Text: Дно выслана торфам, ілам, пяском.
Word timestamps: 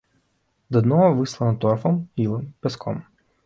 Дно 0.77 1.03
выслана 1.21 1.55
торфам, 1.67 2.03
ілам, 2.27 2.51
пяском. 2.65 3.03